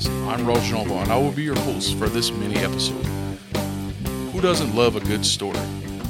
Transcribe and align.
podcast. 0.00 0.28
I'm 0.28 0.46
Raj 0.46 0.72
Nova, 0.72 0.94
and 0.94 1.12
I 1.12 1.18
will 1.18 1.32
be 1.32 1.42
your 1.42 1.58
host 1.60 1.96
for 1.96 2.08
this 2.08 2.30
mini 2.30 2.56
episode. 2.56 3.04
Who 4.32 4.40
doesn't 4.40 4.74
love 4.74 4.96
a 4.96 5.00
good 5.00 5.24
story? 5.24 5.60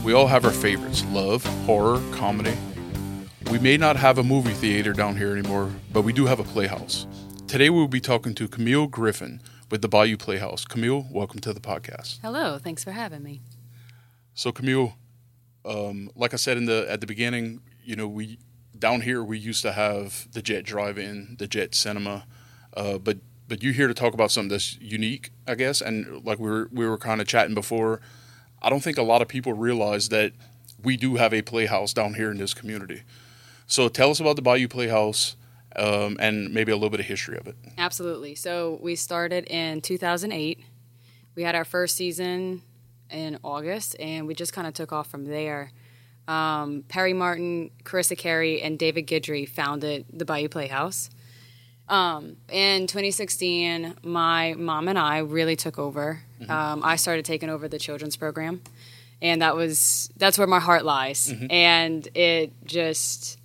We 0.04 0.12
all 0.12 0.26
have 0.26 0.44
our 0.44 0.52
favorites 0.52 1.04
love, 1.06 1.44
horror, 1.66 2.00
comedy. 2.12 2.56
We 3.50 3.58
may 3.58 3.76
not 3.76 3.96
have 3.96 4.18
a 4.18 4.22
movie 4.22 4.52
theater 4.52 4.92
down 4.92 5.16
here 5.16 5.32
anymore, 5.32 5.70
but 5.92 6.02
we 6.02 6.12
do 6.12 6.26
have 6.26 6.38
a 6.38 6.44
playhouse. 6.44 7.06
Today 7.48 7.70
we 7.70 7.78
will 7.78 7.88
be 7.88 8.00
talking 8.00 8.34
to 8.34 8.46
Camille 8.46 8.86
Griffin 8.86 9.40
with 9.70 9.82
the 9.82 9.88
Bayou 9.88 10.16
Playhouse. 10.16 10.64
Camille, 10.64 11.06
welcome 11.10 11.40
to 11.40 11.52
the 11.52 11.60
podcast. 11.60 12.20
Hello, 12.22 12.58
thanks 12.58 12.84
for 12.84 12.92
having 12.92 13.22
me. 13.22 13.40
So 14.34 14.52
Camille, 14.52 14.94
um, 15.64 16.10
like 16.14 16.32
I 16.32 16.36
said 16.36 16.56
in 16.56 16.66
the 16.66 16.86
at 16.88 17.00
the 17.00 17.06
beginning, 17.06 17.60
you 17.82 17.96
know, 17.96 18.06
we 18.06 18.38
down 18.78 19.00
here 19.00 19.22
we 19.22 19.38
used 19.38 19.62
to 19.62 19.72
have 19.72 20.28
the 20.32 20.40
Jet 20.40 20.64
Drive-In, 20.64 21.36
the 21.38 21.48
Jet 21.48 21.74
Cinema, 21.74 22.24
uh, 22.74 22.98
but 22.98 23.18
but 23.50 23.64
you're 23.64 23.74
here 23.74 23.88
to 23.88 23.94
talk 23.94 24.14
about 24.14 24.30
something 24.30 24.48
that's 24.48 24.78
unique, 24.80 25.30
I 25.46 25.56
guess. 25.56 25.82
And 25.82 26.24
like 26.24 26.38
we 26.38 26.48
were 26.48 26.68
we 26.72 26.86
were 26.86 26.96
kind 26.96 27.20
of 27.20 27.26
chatting 27.26 27.54
before, 27.54 28.00
I 28.62 28.70
don't 28.70 28.80
think 28.80 28.96
a 28.96 29.02
lot 29.02 29.20
of 29.20 29.28
people 29.28 29.52
realize 29.52 30.08
that 30.08 30.32
we 30.82 30.96
do 30.96 31.16
have 31.16 31.34
a 31.34 31.42
playhouse 31.42 31.92
down 31.92 32.14
here 32.14 32.30
in 32.30 32.38
this 32.38 32.54
community. 32.54 33.02
So 33.66 33.88
tell 33.88 34.10
us 34.10 34.20
about 34.20 34.36
the 34.36 34.42
Bayou 34.42 34.68
Playhouse. 34.68 35.36
Um, 35.76 36.16
and 36.18 36.52
maybe 36.52 36.72
a 36.72 36.74
little 36.74 36.90
bit 36.90 36.98
of 36.98 37.06
history 37.06 37.38
of 37.38 37.46
it. 37.46 37.54
Absolutely. 37.78 38.34
So 38.34 38.80
we 38.82 38.96
started 38.96 39.44
in 39.44 39.80
2008. 39.80 40.58
We 41.36 41.44
had 41.44 41.54
our 41.54 41.64
first 41.64 41.94
season 41.94 42.62
in 43.08 43.38
August, 43.44 43.94
and 44.00 44.26
we 44.26 44.34
just 44.34 44.52
kind 44.52 44.66
of 44.66 44.74
took 44.74 44.92
off 44.92 45.08
from 45.08 45.26
there. 45.26 45.70
Um, 46.26 46.82
Perry 46.88 47.12
Martin, 47.12 47.70
Carissa 47.84 48.18
Carey, 48.18 48.60
and 48.60 48.80
David 48.80 49.06
Guidry 49.06 49.48
founded 49.48 50.06
the 50.12 50.24
Bayou 50.24 50.48
Playhouse. 50.48 51.08
Um, 51.90 52.36
in 52.48 52.86
2016, 52.86 53.96
my 54.04 54.54
mom 54.54 54.86
and 54.86 54.98
I 54.98 55.18
really 55.18 55.56
took 55.56 55.78
over. 55.78 56.22
Mm-hmm. 56.40 56.50
Um, 56.50 56.82
I 56.84 56.96
started 56.96 57.24
taking 57.24 57.50
over 57.50 57.66
the 57.68 57.80
children's 57.80 58.16
program, 58.16 58.62
and 59.20 59.42
that 59.42 59.56
was 59.56 60.08
that's 60.16 60.38
where 60.38 60.46
my 60.46 60.60
heart 60.60 60.84
lies. 60.84 61.32
Mm-hmm. 61.32 61.50
And 61.50 62.08
it 62.14 62.52
just 62.64 63.38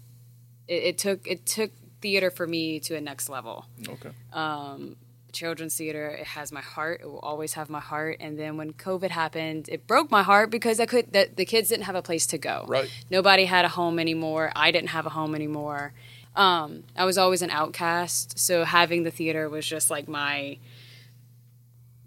it, 0.67 0.83
it 0.83 0.97
took 0.99 1.27
it 1.27 1.45
took 1.47 1.71
theater 2.01 2.29
for 2.29 2.45
me 2.45 2.79
to 2.81 2.95
a 2.95 3.01
next 3.01 3.29
level. 3.29 3.65
Okay. 3.89 4.11
Um, 4.31 4.95
children's 5.33 5.75
theater 5.75 6.07
it 6.07 6.25
has 6.25 6.49
my 6.53 6.61
heart 6.61 7.01
it 7.01 7.05
will 7.05 7.19
always 7.19 7.55
have 7.55 7.69
my 7.69 7.81
heart 7.81 8.15
and 8.21 8.39
then 8.39 8.55
when 8.55 8.71
covid 8.71 9.09
happened 9.09 9.67
it 9.67 9.85
broke 9.85 10.09
my 10.09 10.23
heart 10.23 10.49
because 10.49 10.79
i 10.79 10.85
could 10.85 11.11
the, 11.11 11.29
the 11.35 11.43
kids 11.43 11.67
didn't 11.67 11.83
have 11.83 11.93
a 11.93 12.01
place 12.01 12.25
to 12.25 12.37
go 12.37 12.63
right 12.69 12.89
nobody 13.09 13.43
had 13.43 13.65
a 13.65 13.67
home 13.67 13.99
anymore 13.99 14.49
i 14.55 14.71
didn't 14.71 14.87
have 14.87 15.05
a 15.05 15.09
home 15.09 15.35
anymore 15.35 15.91
um, 16.35 16.83
i 16.95 17.05
was 17.05 17.17
always 17.17 17.41
an 17.41 17.49
outcast 17.49 18.37
so 18.37 18.63
having 18.63 19.03
the 19.03 19.11
theater 19.11 19.49
was 19.49 19.65
just 19.65 19.89
like 19.89 20.07
my 20.07 20.57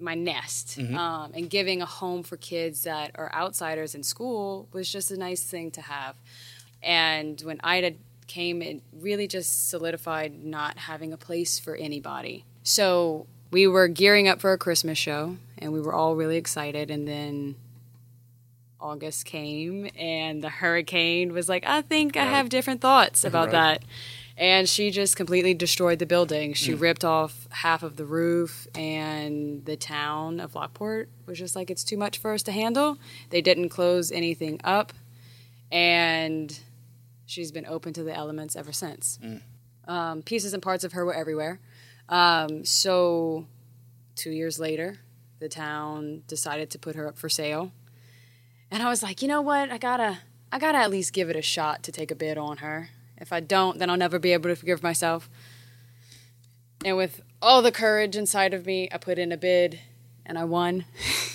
my 0.00 0.14
nest 0.14 0.78
mm-hmm. 0.78 0.96
um, 0.96 1.32
and 1.34 1.50
giving 1.50 1.82
a 1.82 1.86
home 1.86 2.22
for 2.22 2.36
kids 2.36 2.84
that 2.84 3.10
are 3.16 3.32
outsiders 3.34 3.94
in 3.94 4.02
school 4.02 4.68
was 4.72 4.90
just 4.90 5.10
a 5.10 5.16
nice 5.16 5.42
thing 5.42 5.70
to 5.70 5.80
have 5.80 6.14
and 6.82 7.40
when 7.40 7.60
ida 7.64 7.94
came, 8.28 8.62
it 8.62 8.82
really 8.92 9.26
just 9.26 9.68
solidified 9.68 10.44
not 10.44 10.78
having 10.78 11.12
a 11.12 11.16
place 11.16 11.58
for 11.58 11.74
anybody. 11.74 12.44
So 12.62 13.26
we 13.50 13.66
were 13.66 13.88
gearing 13.88 14.28
up 14.28 14.40
for 14.40 14.52
a 14.52 14.58
Christmas 14.58 14.98
show, 14.98 15.38
and 15.56 15.72
we 15.72 15.80
were 15.80 15.94
all 15.94 16.14
really 16.14 16.36
excited. 16.36 16.90
And 16.90 17.08
then 17.08 17.56
August 18.80 19.24
came, 19.24 19.90
and 19.98 20.44
the 20.44 20.50
hurricane 20.50 21.32
was 21.32 21.48
like, 21.48 21.64
I 21.66 21.82
think 21.82 22.14
right. 22.14 22.28
I 22.28 22.30
have 22.30 22.48
different 22.50 22.80
thoughts 22.80 23.24
about 23.24 23.46
right. 23.46 23.80
that. 23.80 23.82
And 24.38 24.68
she 24.68 24.92
just 24.92 25.16
completely 25.16 25.52
destroyed 25.52 25.98
the 25.98 26.06
building. 26.06 26.54
She 26.54 26.72
mm. 26.72 26.80
ripped 26.80 27.04
off 27.04 27.48
half 27.50 27.82
of 27.82 27.96
the 27.96 28.04
roof, 28.04 28.68
and 28.76 29.64
the 29.64 29.76
town 29.76 30.38
of 30.38 30.54
Lockport 30.54 31.08
was 31.26 31.36
just 31.40 31.56
like, 31.56 31.70
it's 31.70 31.82
too 31.82 31.96
much 31.96 32.18
for 32.18 32.32
us 32.32 32.44
to 32.44 32.52
handle. 32.52 32.98
They 33.30 33.42
didn't 33.42 33.70
close 33.70 34.12
anything 34.12 34.60
up. 34.62 34.92
And 35.72 36.56
she's 37.26 37.50
been 37.50 37.66
open 37.66 37.92
to 37.94 38.04
the 38.04 38.14
elements 38.14 38.54
ever 38.54 38.70
since. 38.70 39.18
Mm. 39.20 39.42
Um, 39.88 40.22
pieces 40.22 40.54
and 40.54 40.62
parts 40.62 40.84
of 40.84 40.92
her 40.92 41.04
were 41.04 41.14
everywhere. 41.14 41.58
Um, 42.08 42.64
so, 42.64 43.48
two 44.14 44.30
years 44.30 44.60
later, 44.60 44.98
the 45.40 45.48
town 45.48 46.22
decided 46.28 46.70
to 46.70 46.78
put 46.78 46.94
her 46.94 47.08
up 47.08 47.18
for 47.18 47.28
sale, 47.28 47.72
and 48.70 48.84
I 48.84 48.88
was 48.88 49.02
like, 49.02 49.20
you 49.20 49.26
know 49.26 49.42
what? 49.42 49.70
I 49.70 49.78
gotta, 49.78 50.20
I 50.52 50.60
gotta 50.60 50.78
at 50.78 50.90
least 50.90 51.12
give 51.12 51.28
it 51.28 51.34
a 51.34 51.42
shot 51.42 51.82
to 51.82 51.92
take 51.92 52.12
a 52.12 52.14
bid 52.14 52.38
on 52.38 52.58
her. 52.58 52.90
If 53.20 53.32
I 53.32 53.40
don't, 53.40 53.78
then 53.78 53.90
I'll 53.90 53.96
never 53.96 54.18
be 54.18 54.32
able 54.32 54.50
to 54.50 54.56
forgive 54.56 54.82
myself. 54.82 55.28
And 56.84 56.96
with 56.96 57.20
all 57.42 57.62
the 57.62 57.72
courage 57.72 58.16
inside 58.16 58.54
of 58.54 58.66
me, 58.66 58.88
I 58.92 58.98
put 58.98 59.18
in 59.18 59.32
a 59.32 59.36
bid, 59.36 59.80
and 60.24 60.38
I 60.38 60.44
won. 60.44 60.84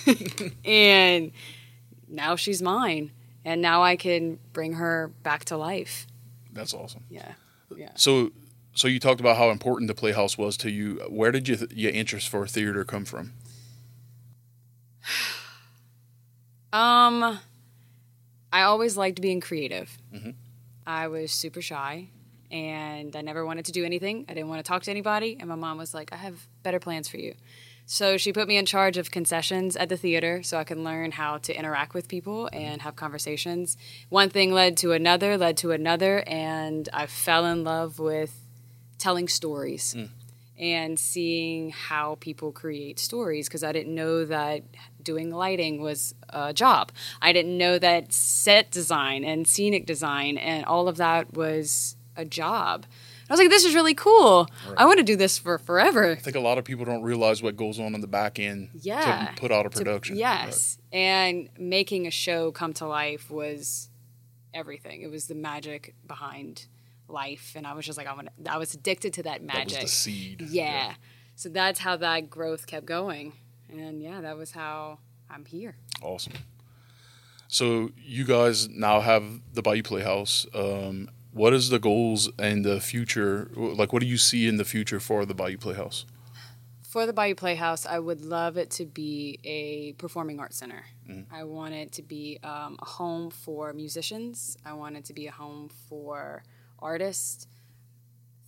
and 0.64 1.32
now 2.08 2.36
she's 2.36 2.62
mine 2.62 3.10
and 3.44 3.60
now 3.60 3.82
I 3.82 3.96
can 3.96 4.38
bring 4.52 4.74
her 4.74 5.12
back 5.22 5.44
to 5.46 5.56
life. 5.56 6.06
That's 6.52 6.72
awesome. 6.72 7.04
Yeah, 7.10 7.32
yeah. 7.76 7.90
So, 7.96 8.32
so 8.74 8.88
you 8.88 8.98
talked 8.98 9.20
about 9.20 9.36
how 9.36 9.50
important 9.50 9.88
the 9.88 9.94
Playhouse 9.94 10.38
was 10.38 10.56
to 10.58 10.70
you. 10.70 11.04
Where 11.08 11.30
did 11.30 11.48
you, 11.48 11.66
your 11.70 11.92
interest 11.92 12.28
for 12.28 12.46
theater 12.46 12.84
come 12.84 13.04
from? 13.04 13.32
um, 16.72 17.38
I 18.52 18.62
always 18.62 18.96
liked 18.96 19.20
being 19.20 19.40
creative. 19.40 19.98
Mm-hmm. 20.14 20.30
I 20.86 21.08
was 21.08 21.32
super 21.32 21.62
shy, 21.62 22.08
and 22.50 23.14
I 23.16 23.20
never 23.20 23.44
wanted 23.44 23.64
to 23.66 23.72
do 23.72 23.84
anything. 23.84 24.26
I 24.28 24.34
didn't 24.34 24.48
want 24.48 24.64
to 24.64 24.68
talk 24.68 24.82
to 24.84 24.90
anybody, 24.90 25.36
and 25.38 25.48
my 25.48 25.54
mom 25.54 25.78
was 25.78 25.94
like, 25.94 26.12
"I 26.12 26.16
have 26.16 26.46
better 26.62 26.78
plans 26.78 27.08
for 27.08 27.18
you." 27.18 27.34
So 27.86 28.16
she 28.16 28.32
put 28.32 28.48
me 28.48 28.56
in 28.56 28.64
charge 28.64 28.96
of 28.96 29.10
concessions 29.10 29.76
at 29.76 29.88
the 29.90 29.96
theater 29.96 30.42
so 30.42 30.56
I 30.56 30.64
can 30.64 30.84
learn 30.84 31.12
how 31.12 31.36
to 31.38 31.56
interact 31.56 31.92
with 31.92 32.08
people 32.08 32.48
and 32.52 32.80
have 32.80 32.96
conversations. 32.96 33.76
One 34.08 34.30
thing 34.30 34.52
led 34.52 34.78
to 34.78 34.92
another, 34.92 35.36
led 35.36 35.58
to 35.58 35.72
another, 35.72 36.24
and 36.26 36.88
I 36.94 37.06
fell 37.06 37.44
in 37.44 37.62
love 37.62 37.98
with 37.98 38.34
telling 38.98 39.28
stories 39.28 39.94
mm. 39.94 40.08
And 40.58 40.98
seeing 40.98 41.70
how 41.70 42.16
people 42.20 42.52
create 42.52 42.98
stories 42.98 43.48
because 43.48 43.64
I 43.64 43.72
didn't 43.72 43.94
know 43.94 44.24
that 44.24 44.62
doing 45.02 45.30
lighting 45.30 45.80
was 45.80 46.14
a 46.30 46.52
job. 46.52 46.92
I 47.20 47.32
didn't 47.32 47.58
know 47.58 47.78
that 47.78 48.12
set 48.12 48.70
design 48.70 49.24
and 49.24 49.46
scenic 49.46 49.86
design 49.86 50.38
and 50.38 50.64
all 50.64 50.88
of 50.88 50.96
that 50.98 51.34
was 51.34 51.96
a 52.16 52.24
job. 52.24 52.86
I 53.28 53.32
was 53.32 53.40
like, 53.40 53.48
this 53.48 53.64
is 53.64 53.74
really 53.74 53.94
cool. 53.94 54.46
Right. 54.68 54.74
I 54.78 54.84
want 54.84 54.98
to 54.98 55.04
do 55.04 55.16
this 55.16 55.38
for 55.38 55.58
forever. 55.58 56.12
I 56.12 56.16
think 56.16 56.36
a 56.36 56.40
lot 56.40 56.58
of 56.58 56.64
people 56.64 56.84
don't 56.84 57.02
realize 57.02 57.42
what 57.42 57.56
goes 57.56 57.80
on 57.80 57.94
in 57.94 58.00
the 58.00 58.06
back 58.06 58.38
end 58.38 58.68
yeah. 58.74 59.32
to 59.34 59.40
put 59.40 59.50
out 59.50 59.64
a 59.64 59.70
production. 59.70 60.14
To, 60.14 60.20
yes. 60.20 60.78
Right. 60.92 60.98
And 60.98 61.48
making 61.58 62.06
a 62.06 62.10
show 62.10 62.52
come 62.52 62.74
to 62.74 62.86
life 62.86 63.30
was 63.30 63.88
everything. 64.52 65.00
It 65.00 65.10
was 65.10 65.26
the 65.26 65.34
magic 65.34 65.94
behind 66.06 66.66
life. 67.08 67.52
And 67.56 67.66
I 67.66 67.74
was 67.74 67.86
just 67.86 67.98
like, 67.98 68.06
I 68.06 68.14
want 68.14 68.28
I 68.48 68.58
was 68.58 68.74
addicted 68.74 69.14
to 69.14 69.22
that 69.24 69.42
magic. 69.42 69.68
That 69.68 69.82
was 69.82 69.90
the 69.90 69.96
seed. 69.96 70.40
Yeah. 70.42 70.64
yeah. 70.64 70.94
So 71.36 71.48
that's 71.48 71.80
how 71.80 71.96
that 71.96 72.30
growth 72.30 72.66
kept 72.66 72.86
going. 72.86 73.32
And 73.68 74.02
yeah, 74.02 74.20
that 74.20 74.36
was 74.36 74.52
how 74.52 74.98
I'm 75.28 75.44
here. 75.44 75.76
Awesome. 76.02 76.34
So 77.48 77.90
you 77.96 78.24
guys 78.24 78.68
now 78.68 79.00
have 79.00 79.24
the 79.52 79.62
Bayou 79.62 79.82
Playhouse. 79.82 80.46
Um, 80.54 81.10
what 81.32 81.52
is 81.52 81.68
the 81.68 81.78
goals 81.78 82.30
and 82.38 82.64
the 82.64 82.80
future? 82.80 83.50
Like, 83.54 83.92
what 83.92 84.00
do 84.00 84.06
you 84.06 84.18
see 84.18 84.46
in 84.46 84.56
the 84.56 84.64
future 84.64 85.00
for 85.00 85.24
the 85.24 85.34
Bayou 85.34 85.58
Playhouse? 85.58 86.06
For 86.82 87.06
the 87.06 87.12
Bayou 87.12 87.34
Playhouse, 87.34 87.86
I 87.86 87.98
would 87.98 88.20
love 88.20 88.56
it 88.56 88.70
to 88.72 88.86
be 88.86 89.40
a 89.42 89.94
performing 89.94 90.38
arts 90.38 90.56
center. 90.56 90.84
Mm-hmm. 91.08 91.34
I 91.34 91.42
want 91.42 91.74
it 91.74 91.90
to 91.92 92.02
be 92.02 92.38
um, 92.44 92.78
a 92.80 92.84
home 92.84 93.30
for 93.30 93.72
musicians. 93.72 94.56
I 94.64 94.74
want 94.74 94.96
it 94.96 95.04
to 95.06 95.12
be 95.12 95.26
a 95.26 95.32
home 95.32 95.70
for 95.88 96.44
artists, 96.84 97.48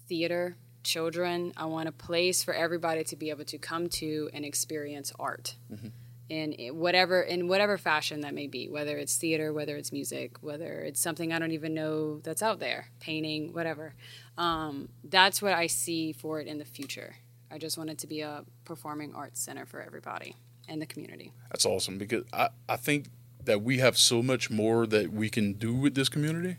theater, 0.08 0.56
children. 0.84 1.52
I 1.56 1.64
want 1.64 1.88
a 1.88 1.92
place 1.92 2.44
for 2.44 2.54
everybody 2.54 3.02
to 3.04 3.16
be 3.16 3.30
able 3.30 3.46
to 3.46 3.58
come 3.58 3.88
to 3.88 4.30
and 4.32 4.44
experience 4.44 5.12
art. 5.18 5.56
Mm-hmm 5.72 5.88
in 6.28 6.52
whatever 6.76 7.22
in 7.22 7.46
whatever 7.46 7.78
fashion 7.78 8.22
that 8.22 8.34
may 8.34 8.46
be 8.46 8.68
whether 8.68 8.98
it's 8.98 9.16
theater 9.16 9.52
whether 9.52 9.76
it's 9.76 9.92
music 9.92 10.36
whether 10.40 10.80
it's 10.80 11.00
something 11.00 11.32
i 11.32 11.38
don't 11.38 11.52
even 11.52 11.72
know 11.72 12.18
that's 12.20 12.42
out 12.42 12.58
there 12.58 12.88
painting 12.98 13.52
whatever 13.52 13.94
um, 14.36 14.88
that's 15.04 15.40
what 15.40 15.52
i 15.52 15.66
see 15.66 16.12
for 16.12 16.40
it 16.40 16.48
in 16.48 16.58
the 16.58 16.64
future 16.64 17.14
i 17.50 17.58
just 17.58 17.78
want 17.78 17.90
it 17.90 17.98
to 17.98 18.06
be 18.06 18.22
a 18.22 18.44
performing 18.64 19.14
arts 19.14 19.40
center 19.40 19.64
for 19.64 19.80
everybody 19.80 20.34
and 20.68 20.82
the 20.82 20.86
community 20.86 21.32
that's 21.50 21.64
awesome 21.64 21.96
because 21.96 22.24
i, 22.32 22.48
I 22.68 22.76
think 22.76 23.08
that 23.44 23.62
we 23.62 23.78
have 23.78 23.96
so 23.96 24.20
much 24.20 24.50
more 24.50 24.84
that 24.88 25.12
we 25.12 25.30
can 25.30 25.52
do 25.52 25.72
with 25.74 25.94
this 25.94 26.08
community 26.08 26.56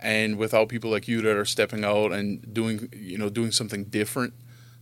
and 0.00 0.36
without 0.36 0.68
people 0.68 0.90
like 0.90 1.08
you 1.08 1.20
that 1.22 1.36
are 1.36 1.44
stepping 1.44 1.84
out 1.84 2.12
and 2.12 2.52
doing 2.52 2.88
you 2.92 3.18
know 3.18 3.28
doing 3.28 3.50
something 3.50 3.84
different 3.84 4.34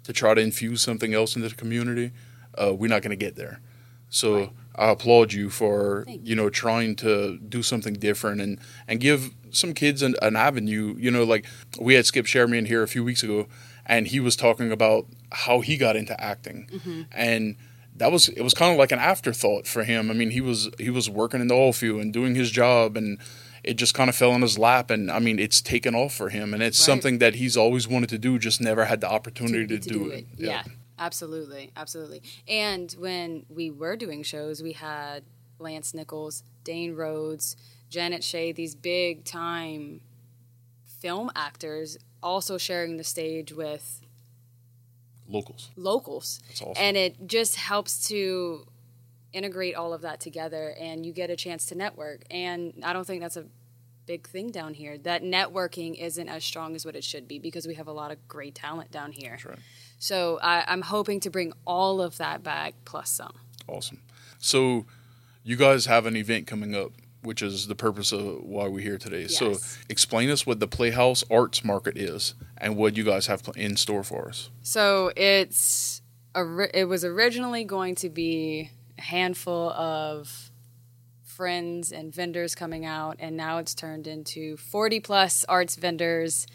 to 0.02 0.12
try 0.12 0.34
to 0.34 0.40
infuse 0.40 0.82
something 0.82 1.14
else 1.14 1.37
into 1.37 1.49
the 1.49 1.55
community 1.55 2.12
uh, 2.56 2.75
we're 2.75 2.88
not 2.88 3.02
going 3.02 3.11
to 3.11 3.16
get 3.16 3.37
there 3.37 3.61
so 4.08 4.37
right. 4.37 4.50
I 4.76 4.90
applaud 4.90 5.32
you 5.32 5.50
for 5.50 6.05
you. 6.06 6.20
you. 6.22 6.37
know 6.37 6.50
trying 6.50 6.94
to 6.96 7.38
do 7.38 7.62
something 7.62 7.94
different 7.94 8.40
and 8.40 8.58
and 8.87 9.00
give 9.00 9.34
some 9.50 9.72
kids 9.72 10.02
an, 10.02 10.14
an, 10.22 10.37
avenue. 10.37 10.94
You 10.99 11.11
know, 11.11 11.25
like 11.25 11.46
we 11.81 11.94
had 11.94 12.06
Skip 12.06 12.26
Sherman 12.26 12.66
here 12.66 12.82
a 12.82 12.88
few 12.88 13.05
weeks 13.05 13.22
ago, 13.22 13.46
and 13.87 14.06
he 14.08 14.20
was 14.20 14.37
talking 14.37 14.72
about 14.72 15.06
how 15.32 15.61
he 15.61 15.76
got 15.76 15.96
into 15.96 16.20
acting, 16.20 16.69
Mm-hmm. 16.72 17.02
and 17.12 17.56
that 17.96 18.11
was 18.11 18.28
it 18.28 18.43
was 18.43 18.55
kind 18.55 18.72
of 18.72 18.78
like 18.78 18.93
an 18.93 18.99
afterthought 18.99 19.66
for 19.66 19.84
him. 19.84 20.11
I 20.11 20.14
mean, 20.14 20.31
he 20.31 20.40
was 20.40 20.70
he 20.78 20.90
was 20.90 21.08
working 21.08 21.40
in 21.40 21.49
the 21.49 21.55
oil 21.55 21.72
field 21.72 22.00
and 22.00 22.12
doing 22.12 22.34
his 22.34 22.50
job, 22.50 22.96
and 22.96 23.19
it 23.64 23.75
just 23.75 23.94
kind 23.94 24.08
of 24.08 24.16
fell 24.16 24.32
in 24.34 24.43
his 24.43 24.58
lap. 24.58 24.90
And 24.90 25.11
I 25.11 25.19
mean, 25.19 25.38
it's 25.38 25.61
taken 25.61 25.94
off 25.94 26.14
for 26.14 26.28
him, 26.31 26.52
and 26.55 26.62
it's 26.62 26.78
Right. 26.81 26.87
something 26.87 27.19
that 27.19 27.37
he's 27.37 27.56
always 27.56 27.88
wanted 27.88 28.08
to 28.11 28.19
do, 28.19 28.38
just 28.38 28.61
never 28.61 28.84
had 28.84 29.00
the 29.00 29.08
opportunity 29.11 29.66
to, 29.78 29.88
do, 29.88 30.11
it. 30.11 30.26
Yeah. 30.37 30.64
absolutely, 30.99 31.70
absolutely. 31.76 32.22
And 32.49 32.93
when 32.99 33.46
we 33.49 33.70
were 33.70 33.96
doing 33.96 34.22
shows, 34.22 34.62
we 34.62 34.72
had 34.72 35.25
Lance 35.58 35.94
Nichols, 35.94 36.43
Dane 36.62 36.94
Rhodes, 36.94 37.56
Janet 37.90 38.22
Shea, 38.25 38.52
these 38.52 38.75
big 38.75 39.25
time 39.25 40.00
film 41.00 41.31
actors 41.37 41.96
also 42.22 42.56
sharing 42.58 42.96
the 42.96 43.05
stage 43.05 43.52
with 43.52 44.00
locals. 45.28 45.70
locals. 45.76 46.40
That's 46.49 46.62
awesome. 46.62 46.75
And 46.76 46.96
it 46.96 47.26
just 47.26 47.56
helps 47.56 48.08
to 48.08 48.66
integrate 49.35 49.75
all 49.75 49.93
of 49.93 50.03
that 50.03 50.21
together 50.21 50.75
and 50.79 51.05
you 51.05 51.13
get 51.13 51.31
a 51.31 51.37
chance 51.37 51.67
to 51.67 51.75
network. 51.75 52.23
And 52.31 52.83
I 52.85 52.93
don't 52.93 53.07
think 53.07 53.21
that's 53.21 53.37
a 53.37 53.47
big 54.07 54.29
thing 54.29 54.51
down 54.51 54.75
here. 54.75 54.99
That 54.99 55.23
networking 55.23 55.99
isn't 55.99 56.29
as 56.29 56.45
strong 56.45 56.75
as 56.75 56.85
what 56.85 56.95
it 56.97 57.05
should 57.05 57.27
be 57.27 57.39
because 57.39 57.67
we 57.67 57.75
have 57.75 57.89
a 57.89 57.93
lot 57.93 58.11
of 58.11 58.29
great 58.29 58.55
talent 58.55 58.91
down 58.91 59.13
here. 59.13 59.33
That's 59.33 59.45
right. 59.47 59.59
So 59.99 60.39
I, 60.43 60.65
I'm 60.67 60.83
hoping 60.83 61.21
to 61.21 61.31
bring 61.31 61.53
all 61.67 62.01
of 62.01 62.19
that 62.19 62.43
back 62.43 62.75
plus 62.85 63.11
some. 63.11 63.35
Awesome. 63.67 64.03
So, 64.39 64.85
you 65.43 65.57
guys 65.57 65.87
have 65.87 66.05
an 66.07 66.17
event 66.17 66.47
coming 66.47 66.75
up, 66.75 66.93
which 67.23 67.41
is 67.41 67.67
the 67.67 67.75
purpose 67.75 68.13
of 68.13 68.43
why 68.43 68.69
we're 68.69 68.81
here 68.81 68.99
today. 68.99 69.27
So, 69.27 69.57
explain 69.89 70.29
us 70.29 70.47
what 70.47 70.61
the 70.61 70.69
Playhouse 70.69 71.25
Arts 71.31 71.65
Market 71.65 71.97
is 71.97 72.35
and 72.59 72.77
what 72.77 72.97
you 72.97 73.05
guys 73.05 73.27
have 73.27 73.43
in 73.57 73.77
store 73.77 74.03
for 74.03 74.29
us. 74.29 74.51
So 74.63 75.13
it's 75.17 76.03
it 76.35 76.89
was 76.89 77.05
originally 77.05 77.65
going 77.65 77.95
to 77.97 78.09
be 78.09 78.71
handful 78.99 79.70
of 79.70 80.50
friends 81.23 81.91
and 81.91 82.14
vendors 82.14 82.55
coming 82.55 82.85
out, 82.85 83.17
and 83.19 83.37
now 83.37 83.58
it's 83.58 83.75
turned 83.75 84.06
into 84.06 84.56
40 84.56 85.00
plus 85.00 85.44
arts 85.49 85.76
vendors, 85.76 86.46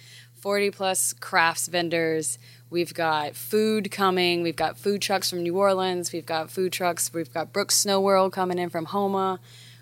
40 0.42 0.72
plus 0.72 1.14
crafts 1.14 1.68
vendors. 1.68 2.40
We've 2.70 2.94
got 2.94 3.36
food 3.36 3.92
coming. 3.92 4.42
We've 4.42 4.56
got 4.56 4.78
food 4.78 5.02
trucks 5.02 5.30
from 5.30 5.44
New 5.44 5.58
Orleans. 5.58 6.14
We've 6.14 6.26
got 6.26 6.50
food 6.50 6.72
trucks. 6.72 7.12
We've 7.14 7.34
got 7.34 7.52
Brooks 7.52 7.76
Snow 7.76 8.00
World 8.00 8.32
coming 8.32 8.58
in 8.58 8.70
from 8.70 8.86
Houma. 8.86 9.40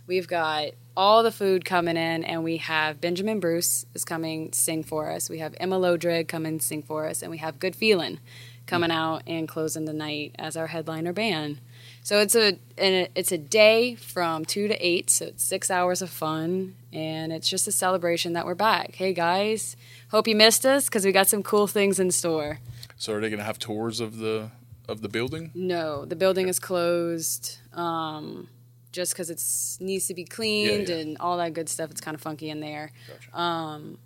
We've 0.07 0.27
got 0.27 0.69
all 0.95 1.21
the 1.21 1.31
food 1.31 1.63
coming 1.63 1.98
in, 1.98 2.24
and 2.24 2.44
we 2.44 2.57
have 2.57 3.00
Benjamin 3.00 3.39
Bruce 3.39 3.86
is 3.94 4.03
coming 4.03 4.51
sing 4.53 4.83
for 4.83 5.12
us. 5.12 5.30
We 5.30 5.39
have 5.39 5.53
Emma 5.60 5.77
Lodrigue 5.77 6.27
coming 6.27 6.57
to 6.57 6.65
sing 6.65 6.81
for 6.81 7.06
us, 7.06 7.21
and 7.21 7.30
we 7.30 7.38
have 7.38 7.60
Good 7.60 7.75
Feelin' 7.75 8.19
coming 8.68 8.92
out 8.92 9.24
and 9.25 9.48
closing 9.48 9.86
the 9.86 9.94
night 9.94 10.36
as 10.38 10.56
our 10.56 10.68
headliner 10.68 11.14
band. 11.14 11.60
So 12.04 12.19
it's 12.19 12.36
a 12.36 12.60
and 12.78 13.10
it's 13.16 13.31
a 13.31 13.38
day 13.38 13.96
from 13.96 14.46
two 14.46 14.68
to 14.68 14.75
eight, 14.86 15.10
so 15.10 15.25
it's 15.25 15.44
six 15.44 15.72
hours 15.72 16.02
of 16.02 16.10
fun, 16.10 16.75
and 16.94 17.34
it's 17.34 17.50
just 17.50 17.68
a 17.68 17.72
celebration 17.72 18.34
that 18.34 18.46
we're 18.46 18.56
back. 18.56 18.96
Hey 18.96 19.14
guys, 19.14 19.75
hope 20.12 20.28
you 20.28 20.36
missed 20.36 20.66
us 20.66 20.86
because 20.86 21.06
we 21.06 21.12
got 21.12 21.28
some 21.28 21.44
cool 21.44 21.68
things 21.68 22.00
in 22.00 22.12
store. 22.12 22.60
So, 22.98 23.14
are 23.14 23.22
they 23.22 23.30
going 23.30 23.40
to 23.40 23.46
have 23.46 23.60
tours 23.60 24.00
of 24.00 24.18
the 24.18 24.52
of 24.88 25.02
the 25.02 25.10
building? 25.10 25.52
No, 25.54 26.06
the 26.06 26.16
building 26.16 26.48
is 26.48 26.60
closed. 26.60 27.58
Um, 27.74 28.50
just 28.92 29.13
because 29.13 29.30
it 29.30 29.84
needs 29.84 30.08
to 30.08 30.13
be 30.16 30.24
cleaned 30.24 30.90
yeah. 30.90 30.96
and 30.96 31.18
all 31.20 31.38
that 31.38 31.54
good 31.54 31.70
stuff. 31.70 31.92
It's 31.92 32.02
kind 32.02 32.16
of 32.16 32.22
funky 32.22 32.50
in 32.50 32.62
there. 32.62 32.92
Gotcha. 33.08 33.40
Um, 33.40 34.00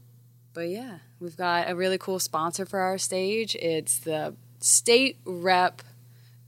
but 0.54 0.68
yeah, 0.68 0.98
we've 1.20 1.38
got 1.38 1.70
a 1.70 1.76
really 1.76 1.98
cool 1.98 2.20
sponsor 2.20 2.66
for 2.66 2.80
our 2.80 2.98
stage. 2.98 3.56
It's 3.56 4.00
the 4.00 4.36
state 4.62 5.18
rep 5.26 5.82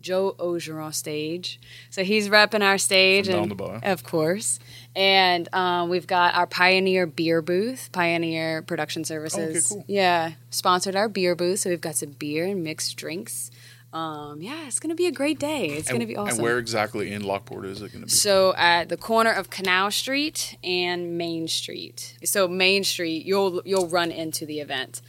Joe 0.04 0.36
Orgeron 0.38 0.94
stage. 0.94 1.60
So 1.89 2.04
he's 2.04 2.30
repping 2.30 2.62
our 2.62 2.77
stage, 2.77 3.27
and 3.27 3.50
the 3.50 3.56
bar. 3.56 3.80
of 3.81 4.04
course. 4.04 4.60
And 4.95 5.48
um, 5.54 5.89
we've 5.89 6.06
got 6.06 6.36
our 6.36 6.45
Pioneer 6.45 7.07
beer 7.07 7.42
booth, 7.42 7.89
Pioneer 7.92 8.62
Production 8.62 9.06
Services. 9.06 9.69
cool. 9.69 9.86
Yeah, 9.88 10.33
sponsored 10.51 10.95
our 10.95 11.10
beer 11.10 11.36
booth. 11.36 11.62
So 11.62 11.69
we've 11.69 11.81
got 11.81 11.95
some 11.95 12.12
beer 12.12 12.45
and 12.45 12.63
mixed 12.63 12.95
drinks. 12.98 13.50
Um, 13.94 14.42
yeah, 14.42 14.66
it's 14.66 14.80
gonna 14.80 14.95
be 14.95 15.06
a 15.06 15.12
great 15.12 15.39
day. 15.39 15.68
It's 15.68 15.92
gonna 15.92 16.07
be 16.07 16.18
awesome. 16.18 16.36
And 16.38 16.44
where 16.44 16.57
exactly 16.57 17.12
in 17.12 17.24
Lockport 17.24 17.66
is 17.66 17.80
it 17.81 17.92
going 17.92 18.01
to 18.01 18.07
be? 18.07 18.12
So 18.12 18.56
at 18.57 18.89
the 18.89 18.98
corner 18.98 19.31
of 19.31 19.51
Canal 19.51 19.92
Street 19.92 20.57
and 20.63 21.16
Main 21.16 21.48
Street. 21.48 22.18
So 22.25 22.48
Main 22.48 22.83
Street, 22.83 23.24
you'll 23.25 23.62
you'll 23.66 23.88
run 23.88 24.12
into 24.12 24.48
the 24.48 24.59
event. 24.59 25.01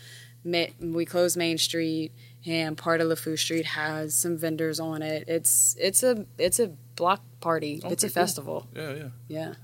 We 0.45 1.07
close 1.07 1.35
Main 1.35 1.57
Street, 1.57 2.12
and 2.46 2.76
part 2.76 3.00
of 3.00 3.08
LeFou 3.08 3.38
Street 3.38 3.64
has 3.67 4.14
some 4.14 4.37
vendors 4.37 4.79
on 4.81 5.00
it. 5.02 5.25
It's 5.29 5.75
it's 5.79 6.02
a 6.02 6.26
it's 6.38 6.58
a 6.61 6.69
block 6.96 7.23
party. 7.41 7.75
it's 7.76 7.85
Okay, 7.85 7.94
a 7.94 7.99
cool. 7.99 8.08
festival. 8.11 8.67
yeah, 8.75 8.94
yeah. 8.94 9.08
Yeah. 9.29 9.55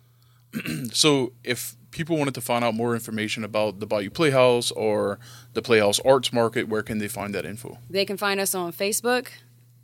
So, 0.92 1.32
if 1.44 1.76
people 1.92 2.16
wanted 2.16 2.34
to 2.34 2.40
find 2.40 2.64
out 2.64 2.74
more 2.74 2.92
information 2.94 3.44
about 3.44 3.78
the 3.80 3.86
Bayou 3.86 4.10
Playhouse 4.10 4.70
or 4.72 5.18
the 5.54 5.62
Playhouse 5.62 6.00
Arts 6.00 6.32
Market, 6.32 6.66
where 6.68 6.82
can 6.82 6.98
they 6.98 7.06
find 7.08 7.32
that 7.34 7.44
info? 7.46 7.78
They 7.88 8.04
can 8.04 8.16
find 8.16 8.40
us 8.40 8.52
on 8.54 8.72
Facebook, 8.72 9.28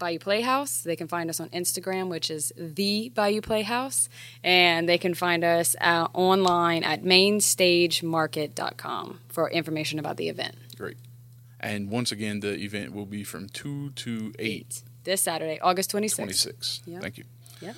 Bayou 0.01 0.19
Playhouse. 0.19 0.83
They 0.83 0.97
can 0.97 1.07
find 1.07 1.31
us 1.31 1.39
on 1.39 1.49
Instagram, 1.51 2.09
which 2.09 2.31
is 2.33 2.53
the 2.57 3.11
Bayou 3.15 3.41
Playhouse, 3.41 4.09
and 4.43 4.89
they 4.89 4.99
can 4.99 5.15
find 5.15 5.45
us 5.45 5.77
uh, 5.81 6.09
online 6.15 6.83
at 6.83 7.05
mainstagemarket.com 7.05 9.21
for 9.29 9.49
information 9.51 10.01
about 10.01 10.17
the 10.17 10.29
event. 10.29 10.57
Great. 10.77 10.97
And 11.61 11.91
once 11.91 12.13
again, 12.13 12.41
the 12.41 12.55
event 12.55 12.93
will 12.93 13.07
be 13.07 13.25
from 13.25 13.49
2 13.49 13.91
to 13.91 14.33
8, 14.39 14.83
This 15.05 15.23
Saturday, 15.23 15.59
August 15.61 15.91
26th. 15.93 16.17
26. 16.17 16.83
Yeah. 16.87 17.01
Thank 17.01 17.19
you. 17.19 17.25
Yeah. 17.61 17.73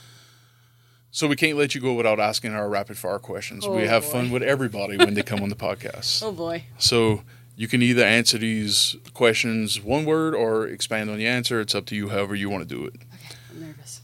So, 1.11 1.27
we 1.27 1.37
can't 1.37 1.57
let 1.57 1.75
you 1.75 1.81
go 1.81 1.95
without 1.95 2.21
asking 2.21 2.53
our 2.55 2.69
rapid 2.69 2.99
fire 2.99 3.19
questions. 3.19 3.67
we 3.67 3.85
Oh, 3.85 3.89
have 3.89 4.03
boy. 4.05 4.09
fun 4.11 4.31
with 4.31 4.43
everybody 4.43 4.97
when 4.99 5.15
they 5.15 5.23
come 5.23 5.43
on 5.43 5.49
the 5.49 5.57
podcast. 5.69 6.23
Oh 6.23 6.33
boy. 6.33 6.65
So, 6.79 7.23
you 7.57 7.67
can 7.67 7.83
either 7.83 8.05
answer 8.05 8.39
these 8.39 8.95
questions 9.15 9.81
one 9.81 10.05
word 10.05 10.35
or 10.35 10.67
expand 10.69 11.09
on 11.11 11.17
the 11.19 11.27
answer. 11.27 11.61
It's 11.61 11.75
up 11.75 11.87
to 11.87 11.97
you, 11.97 12.09
however, 12.11 12.35
you 12.35 12.51
want 12.51 12.69
to 12.69 12.75
do 12.75 12.85
it. 12.85 12.95
Okay, 13.15 13.35
I'm 13.51 13.61
nervous. 13.61 14.00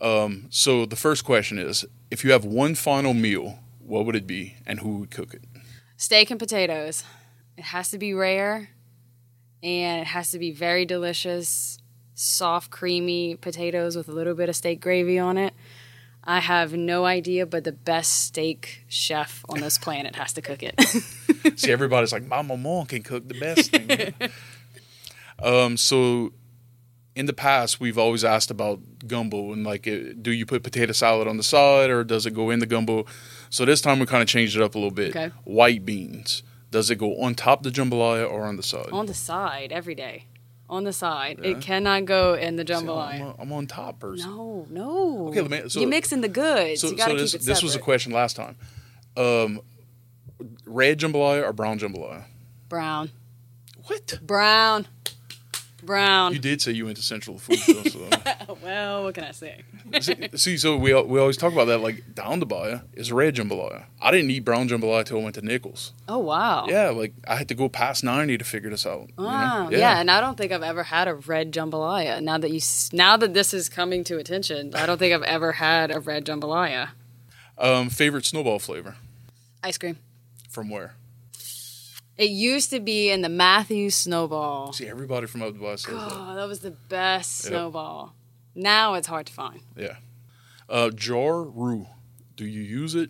Um, 0.00 0.46
so, 0.50 0.86
the 0.86 0.96
first 0.96 1.24
question 1.24 1.58
is 1.58 1.84
if 2.10 2.24
you 2.24 2.32
have 2.32 2.44
one 2.44 2.74
final 2.74 3.12
meal, 3.14 3.58
what 3.80 4.06
would 4.06 4.16
it 4.16 4.26
be 4.26 4.56
and 4.66 4.80
who 4.80 4.98
would 4.98 5.10
cook 5.10 5.34
it? 5.34 5.42
Steak 5.96 6.30
and 6.30 6.38
potatoes. 6.40 7.04
It 7.56 7.64
has 7.64 7.90
to 7.90 7.98
be 7.98 8.14
rare 8.14 8.70
and 9.62 10.02
it 10.02 10.06
has 10.06 10.30
to 10.32 10.38
be 10.38 10.52
very 10.52 10.84
delicious, 10.84 11.78
soft, 12.14 12.70
creamy 12.70 13.36
potatoes 13.36 13.96
with 13.96 14.08
a 14.08 14.12
little 14.12 14.34
bit 14.34 14.48
of 14.48 14.56
steak 14.56 14.80
gravy 14.80 15.18
on 15.18 15.36
it. 15.38 15.54
I 16.22 16.40
have 16.40 16.74
no 16.74 17.06
idea, 17.06 17.46
but 17.46 17.64
the 17.64 17.72
best 17.72 18.12
steak 18.26 18.84
chef 18.88 19.44
on 19.48 19.60
this 19.60 19.78
planet 19.78 20.16
has 20.16 20.34
to 20.34 20.42
cook 20.42 20.62
it. 20.62 20.78
See, 21.58 21.72
everybody's 21.72 22.12
like, 22.12 22.26
my 22.26 22.42
mom 22.42 22.86
can 22.86 23.02
cook 23.02 23.26
the 23.26 23.40
best 23.40 23.70
thing. 23.70 24.14
um, 25.42 25.76
so, 25.78 26.32
in 27.16 27.26
the 27.26 27.32
past, 27.32 27.80
we've 27.80 27.98
always 27.98 28.24
asked 28.24 28.50
about 28.50 28.80
gumbo 29.06 29.52
and 29.52 29.64
like, 29.64 29.88
uh, 29.88 30.12
do 30.20 30.30
you 30.30 30.46
put 30.46 30.62
potato 30.62 30.92
salad 30.92 31.26
on 31.26 31.36
the 31.36 31.42
side 31.42 31.90
or 31.90 32.04
does 32.04 32.26
it 32.26 32.34
go 32.34 32.50
in 32.50 32.60
the 32.60 32.66
gumbo? 32.66 33.06
So 33.48 33.64
this 33.64 33.80
time 33.80 33.98
we 33.98 34.06
kind 34.06 34.22
of 34.22 34.28
changed 34.28 34.56
it 34.56 34.62
up 34.62 34.74
a 34.74 34.78
little 34.78 34.92
bit. 34.92 35.10
Okay. 35.10 35.30
White 35.44 35.84
beans. 35.84 36.42
Does 36.70 36.90
it 36.90 36.96
go 36.96 37.20
on 37.20 37.34
top 37.34 37.64
of 37.64 37.72
the 37.72 37.82
jambalaya 37.82 38.30
or 38.30 38.44
on 38.44 38.56
the 38.56 38.62
side? 38.62 38.90
on 38.92 39.06
the 39.06 39.14
side 39.14 39.72
every 39.72 39.94
day. 39.94 40.24
On 40.68 40.84
the 40.84 40.92
side. 40.92 41.40
Yeah. 41.42 41.50
It 41.50 41.60
cannot 41.60 42.04
go 42.04 42.34
in 42.34 42.54
the 42.54 42.64
See, 42.64 42.74
I'm, 42.74 42.88
a, 42.88 43.34
I'm 43.40 43.52
on 43.52 43.66
top 43.66 43.98
person. 43.98 44.30
No, 44.30 44.66
no. 44.70 45.28
Okay, 45.28 45.40
let 45.40 45.50
me- 45.50 45.68
so- 45.68 45.80
You're 45.80 45.88
mixing 45.88 46.20
the 46.20 46.28
goods. 46.28 46.80
So, 46.80 46.90
you 46.90 46.96
gotta 46.96 47.10
so 47.12 47.16
this, 47.16 47.32
keep 47.32 47.40
it 47.40 47.44
this 47.44 47.62
was 47.64 47.74
a 47.74 47.80
question 47.80 48.12
last 48.12 48.36
time. 48.36 48.56
Um, 49.16 49.60
red 50.64 51.00
jambalaya 51.00 51.42
or 51.42 51.52
brown 51.52 51.80
jambalaya? 51.80 52.24
Brown. 52.68 53.10
What? 53.86 54.20
Brown. 54.22 54.86
Brown. 55.82 56.32
You 56.32 56.38
did 56.38 56.60
say 56.62 56.72
you 56.72 56.84
went 56.84 56.96
to 56.96 57.02
Central 57.02 57.38
Food. 57.38 57.58
Though, 57.66 57.82
so. 57.84 58.08
well, 58.62 59.04
what 59.04 59.14
can 59.14 59.24
I 59.24 59.32
say? 59.32 59.62
See- 60.00 60.28
See, 60.34 60.56
so 60.56 60.76
we 60.76 60.92
we 61.02 61.18
always 61.20 61.36
talk 61.36 61.52
about 61.52 61.66
that. 61.66 61.78
Like 61.80 62.14
down 62.14 62.40
the 62.40 62.46
bayou 62.46 62.80
is 62.94 63.10
red 63.12 63.34
jambalaya. 63.36 63.84
I 64.00 64.10
didn't 64.10 64.30
eat 64.30 64.40
brown 64.44 64.68
jambalaya 64.68 65.04
till 65.04 65.18
I 65.20 65.22
went 65.22 65.34
to 65.36 65.42
Nicholls. 65.42 65.92
Oh 66.08 66.18
wow. 66.18 66.66
Yeah, 66.68 66.90
like 66.90 67.14
I 67.26 67.36
had 67.36 67.48
to 67.48 67.54
go 67.54 67.68
past 67.68 68.04
ninety 68.04 68.36
to 68.38 68.44
figure 68.44 68.70
this 68.70 68.86
out. 68.86 69.08
you 69.08 69.14
know? 69.18 69.24
Wow. 69.24 69.68
Yeah. 69.70 69.98
and 70.00 70.10
I 70.10 70.20
don't 70.20 70.36
think 70.36 70.52
I've 70.52 70.62
ever 70.62 70.82
had 70.84 71.08
a 71.08 71.14
red 71.14 71.52
jambalaya. 71.52 72.20
Now 72.22 72.38
that 72.38 72.50
you, 72.50 72.60
now 72.92 73.16
that 73.16 73.34
this 73.34 73.52
is 73.54 73.68
coming 73.68 74.04
to 74.04 74.18
attention, 74.18 74.74
I 74.74 74.86
don't 74.86 74.98
think 74.98 75.14
I've 75.14 75.22
ever 75.22 75.52
had 75.52 75.90
a 75.94 76.00
red 76.00 76.24
jambalaya. 76.26 76.90
Um, 77.58 77.90
favorite 77.90 78.24
snowball 78.24 78.58
flavor 78.58 78.96
Ice 79.62 79.76
cream. 79.76 79.98
from 80.48 80.70
where? 80.70 80.94
It 82.20 82.28
used 82.30 82.68
to 82.70 82.80
be 82.80 83.10
in 83.10 83.22
the 83.22 83.30
Matthews 83.30 83.94
Snowball. 83.94 84.74
See, 84.74 84.86
everybody 84.86 85.26
from 85.26 85.40
up 85.42 85.58
the 85.58 85.76
says 85.78 85.86
that. 85.94 86.08
Oh, 86.12 86.34
that 86.34 86.46
was 86.46 86.60
the 86.60 86.72
best 86.72 87.44
Yep. 87.44 87.50
snowball. 87.50 88.14
Now 88.54 88.92
it's 88.94 89.06
hard 89.06 89.26
to 89.28 89.32
find. 89.32 89.60
Yeah. 89.74 89.96
Uh, 90.68 90.90
jar 90.90 91.42
roux. 91.42 91.86
Do 92.36 92.44
you 92.46 92.60
use 92.60 92.94
it 92.94 93.08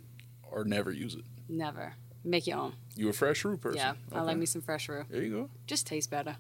or 0.49 0.65
never 0.65 0.93
use 0.93 1.15
it? 1.17 1.25
Never. 1.49 1.95
Make 2.23 2.47
your 2.47 2.59
own. 2.59 2.75
You 2.95 3.09
a 3.09 3.13
fresh 3.13 3.45
roux 3.45 3.57
person? 3.57 3.79
Yeah, 3.79 3.95
I 4.13 4.19
Okay. 4.19 4.27
like 4.27 4.37
me 4.37 4.47
some 4.47 4.63
fresh 4.63 4.89
roux. 4.89 5.05
There 5.11 5.23
you 5.23 5.31
go. 5.31 5.51
Just 5.67 5.87
tastes 5.89 6.07
better. 6.09 6.37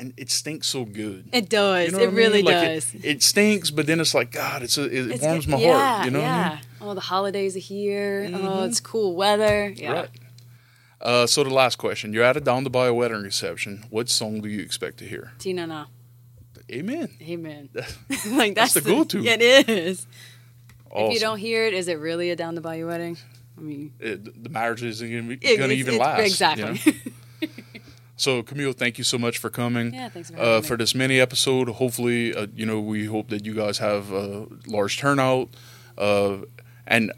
and 0.00 0.14
it 0.16 0.30
stinks 0.30 0.68
so 0.68 0.84
good. 0.84 1.28
It 1.32 1.48
does. 1.48 1.86
You 1.86 1.90
know 1.90 1.98
it 1.98 2.00
what 2.02 2.06
I 2.06 2.06
mean? 2.10 2.14
really 2.16 2.42
Like, 2.42 2.54
does. 2.54 2.94
It, 2.94 3.04
it 3.04 3.22
stinks, 3.24 3.72
but 3.72 3.88
then 3.88 3.98
it's 3.98 4.14
like 4.14 4.30
God. 4.30 4.62
It's 4.62 4.78
a, 4.78 4.84
it 4.84 5.10
It's 5.10 5.22
warms 5.24 5.46
good- 5.46 5.50
my 5.50 5.58
yeah, 5.58 5.76
heart. 5.96 6.04
You 6.04 6.10
know 6.12 6.20
yeah. 6.20 6.38
what 6.42 6.46
I 6.46 6.54
mean? 6.54 6.64
Oh, 6.82 6.94
the 6.94 7.00
holidays 7.00 7.56
are 7.56 7.58
here. 7.58 8.30
Oh, 8.32 8.62
it's 8.62 8.78
cool 8.78 9.16
weather. 9.16 9.70
Yeah. 9.76 9.90
Right. 9.92 10.08
Uh, 11.00 11.26
so 11.26 11.44
the 11.44 11.50
last 11.50 11.76
question: 11.76 12.12
You're 12.12 12.24
at 12.24 12.36
a 12.36 12.40
down 12.40 12.64
the 12.64 12.70
bayou 12.70 12.94
wedding 12.94 13.22
reception. 13.22 13.84
What 13.90 14.08
song 14.08 14.40
do 14.40 14.48
you 14.48 14.60
expect 14.60 14.98
to 14.98 15.04
hear? 15.04 15.32
Tina 15.38 15.66
na. 15.66 15.86
Amen. 16.70 17.08
Amen. 17.22 17.68
like 18.32 18.54
that's, 18.54 18.74
the 18.74 18.80
go-to. 18.80 19.24
It 19.24 19.40
is. 19.40 20.06
Awesome. 20.90 21.06
If 21.08 21.14
you 21.14 21.20
don't 21.20 21.38
hear 21.38 21.64
it, 21.66 21.72
is 21.74 21.88
it 21.88 21.98
really 21.98 22.30
a 22.30 22.36
down 22.36 22.54
the 22.54 22.60
bayou 22.60 22.86
wedding? 22.86 23.16
I 23.56 23.60
mean, 23.60 23.92
It- 24.00 24.42
the 24.44 24.50
marriage 24.50 24.82
isn't 24.82 25.08
gonna, 25.10 25.22
be, 25.22 25.34
it- 25.34 25.56
gonna 25.58 25.72
it's- 25.72 25.78
even 25.78 25.94
it's- 25.94 26.06
last. 26.06 26.18
you 26.18 26.24
Exactly. 26.26 26.92
know? 26.92 27.48
So 28.16 28.42
Camille, 28.42 28.72
thank 28.72 28.98
you 28.98 29.04
so 29.04 29.16
much 29.16 29.38
for 29.38 29.48
coming. 29.48 29.94
Yeah, 29.94 30.08
thanks 30.08 30.28
for 30.30 30.36
having 30.36 30.52
uh, 30.52 30.60
me. 30.60 30.66
for 30.66 30.76
this 30.76 30.92
mini 30.92 31.20
episode. 31.20 31.68
Hopefully, 31.68 32.34
uh, 32.34 32.48
you 32.52 32.66
know, 32.66 32.80
we 32.80 33.04
hope 33.04 33.28
that 33.28 33.46
you 33.46 33.54
guys 33.54 33.78
have 33.78 34.10
a 34.10 34.48
large 34.66 34.98
turnout, 34.98 35.50
uh, 35.96 36.38
and 36.84 37.12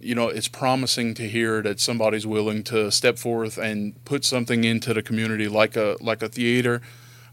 you 0.00 0.14
know, 0.14 0.28
it's 0.28 0.48
promising 0.48 1.14
to 1.14 1.28
hear 1.28 1.62
that 1.62 1.80
somebody's 1.80 2.26
willing 2.26 2.62
to 2.64 2.90
step 2.90 3.18
forth 3.18 3.58
and 3.58 4.02
put 4.04 4.24
something 4.24 4.64
into 4.64 4.94
the 4.94 5.02
community, 5.02 5.48
like 5.48 5.76
a 5.76 5.96
like 6.00 6.22
a 6.22 6.28
theater, 6.28 6.80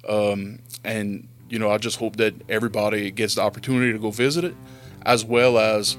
um, 0.08 0.60
and 0.84 1.28
you 1.50 1.60
know, 1.60 1.72
I 1.72 1.78
just 1.78 1.98
hope 1.98 2.18
that 2.18 2.34
everybody 2.50 3.12
gets 3.12 3.36
the 3.36 3.42
opportunity 3.42 3.94
to 3.94 4.00
go 4.00 4.12
visit 4.12 4.44
it, 4.44 4.56
as 5.06 5.24
well 5.24 5.58
as, 5.58 5.98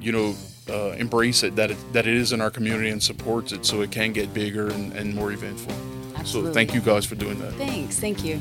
you 0.00 0.12
know. 0.12 0.34
Uh, 0.70 0.94
embrace 0.98 1.42
it 1.44 1.56
that 1.56 1.70
it 1.70 1.78
that 1.94 2.06
it 2.06 2.14
is 2.14 2.30
in 2.30 2.42
our 2.42 2.50
community 2.50 2.90
and 2.90 3.02
supports 3.02 3.52
it 3.52 3.64
so 3.64 3.80
it 3.80 3.90
can 3.90 4.12
get 4.12 4.34
bigger 4.34 4.68
and, 4.68 4.92
and 4.92 5.14
more 5.14 5.32
eventful. 5.32 5.72
Absolutely. 6.14 6.50
So 6.50 6.54
thank 6.54 6.74
you 6.74 6.82
guys 6.82 7.06
for 7.06 7.14
doing 7.14 7.38
that. 7.40 7.54
Thanks. 7.54 7.98
Thank 7.98 8.22
you. 8.22 8.38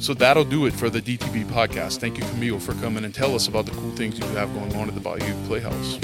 So 0.00 0.14
that'll 0.14 0.44
do 0.44 0.64
it 0.64 0.72
for 0.72 0.88
the 0.88 1.02
DTB 1.02 1.44
podcast. 1.44 1.98
Thank 1.98 2.16
you, 2.16 2.24
Camille, 2.24 2.58
for 2.58 2.72
coming 2.74 3.04
and 3.04 3.14
tell 3.14 3.34
us 3.34 3.48
about 3.48 3.66
the 3.66 3.72
cool 3.72 3.90
things 3.90 4.18
you 4.18 4.24
have 4.28 4.52
going 4.54 4.74
on 4.74 4.88
at 4.88 4.94
the 4.94 5.00
Bayou 5.00 5.34
Playhouse. 5.46 5.98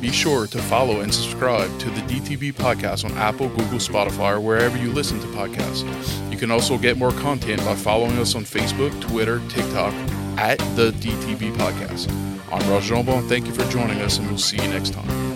Be 0.00 0.12
sure 0.12 0.46
to 0.46 0.58
follow 0.62 1.00
and 1.00 1.12
subscribe 1.12 1.76
to 1.80 1.90
the 1.90 2.00
DTB 2.02 2.54
podcast 2.54 3.04
on 3.04 3.10
Apple, 3.18 3.48
Google, 3.48 3.78
Spotify, 3.78 4.36
or 4.36 4.40
wherever 4.40 4.78
you 4.78 4.92
listen 4.92 5.18
to 5.20 5.26
podcasts. 5.28 5.82
You 6.30 6.38
can 6.38 6.50
also 6.52 6.78
get 6.78 6.96
more 6.96 7.12
content 7.12 7.64
by 7.64 7.74
following 7.74 8.16
us 8.18 8.34
on 8.36 8.44
Facebook, 8.44 8.98
Twitter, 9.00 9.40
TikTok 9.48 9.92
at 10.38 10.58
the 10.76 10.92
DTB 10.92 11.52
podcast. 11.56 12.08
I'm 12.52 12.70
Raj 12.70 12.88
Jambon. 12.88 13.28
Thank 13.28 13.46
you 13.46 13.52
for 13.52 13.68
joining 13.72 14.00
us, 14.00 14.18
and 14.18 14.28
we'll 14.28 14.38
see 14.38 14.56
you 14.56 14.68
next 14.68 14.92
time. 14.92 15.27